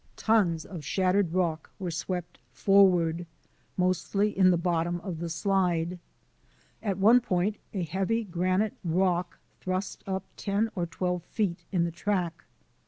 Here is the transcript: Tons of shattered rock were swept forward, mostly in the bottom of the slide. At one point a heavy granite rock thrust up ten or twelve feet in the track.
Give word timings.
Tons 0.15 0.65
of 0.65 0.83
shattered 0.83 1.31
rock 1.31 1.69
were 1.77 1.91
swept 1.91 2.39
forward, 2.51 3.27
mostly 3.77 4.35
in 4.35 4.49
the 4.49 4.57
bottom 4.57 4.99
of 5.01 5.19
the 5.19 5.29
slide. 5.29 5.99
At 6.81 6.97
one 6.97 7.19
point 7.21 7.57
a 7.71 7.83
heavy 7.83 8.23
granite 8.23 8.73
rock 8.83 9.37
thrust 9.59 10.03
up 10.07 10.23
ten 10.35 10.71
or 10.73 10.87
twelve 10.87 11.21
feet 11.25 11.65
in 11.71 11.83
the 11.83 11.91
track. 11.91 12.45